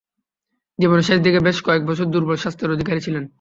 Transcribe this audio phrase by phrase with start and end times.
[0.79, 3.23] জীবনের শেষদিকে বেশ কয়েক বছর দূর্বল স্বাস্থ্যের অধিকারী ছিলেন।